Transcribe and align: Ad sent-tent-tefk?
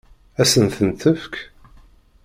Ad 0.41 0.47
sent-tent-tefk? 0.51 1.33